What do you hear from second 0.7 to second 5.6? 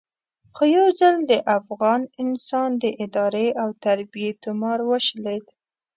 یو ځل د افغان انسان د ادارې او تربیې تومار وشلېد.